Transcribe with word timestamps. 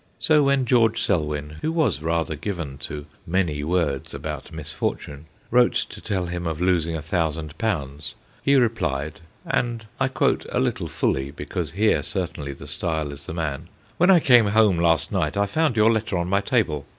So 0.17 0.41
when 0.41 0.65
George 0.65 0.99
Selwyn, 0.99 1.57
who 1.61 1.71
was 1.71 2.01
rather 2.01 2.35
given 2.35 2.79
to 2.79 3.05
many 3.27 3.63
words 3.63 4.15
about 4.15 4.51
misfortune, 4.51 5.27
wrote 5.51 5.73
to 5.75 6.01
tell 6.01 6.25
him 6.25 6.47
of 6.47 6.59
losing 6.59 6.95
a 6.95 7.03
thousand 7.03 7.55
pounds, 7.59 8.15
he 8.41 8.55
re 8.55 8.67
plied 8.67 9.19
and 9.45 9.85
I 9.99 10.07
quote 10.07 10.47
a 10.51 10.59
little 10.59 10.87
fully, 10.87 11.29
because 11.29 11.73
here 11.73 12.01
certainly 12.01 12.51
the 12.53 12.65
style 12.67 13.11
is 13.11 13.27
the 13.27 13.35
man' 13.35 13.67
When 13.99 14.09
I 14.09 14.19
came 14.19 14.47
home 14.47 14.79
last 14.79 15.11
night 15.11 15.37
I 15.37 15.45
found 15.45 15.77
your 15.77 15.91
letter 15.91 16.17
on 16.17 16.27
my 16.27 16.41
table. 16.41 16.87